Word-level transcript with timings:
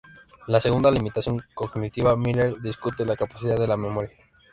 La 0.47 0.59
segunda 0.59 0.89
limitación 0.89 1.43
cognitiva 1.53 2.15
Miller 2.15 2.59
discute 2.59 3.05
la 3.05 3.15
capacidad 3.15 3.59
de 3.59 3.67
la 3.67 3.77
memoria. 3.77 4.09